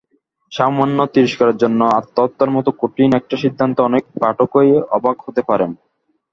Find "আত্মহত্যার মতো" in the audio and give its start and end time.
1.99-2.69